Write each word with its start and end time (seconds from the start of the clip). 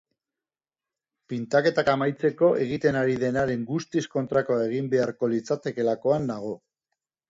Pintaketak 1.33 1.91
amaitzeko 1.93 2.51
egiten 2.65 2.99
ari 3.03 3.21
denaren 3.27 3.69
guztiz 3.75 4.07
kontrakoa 4.19 4.69
egin 4.75 4.93
beharko 4.99 5.35
litzatekeelakoan 5.39 6.31
dago. 6.37 6.61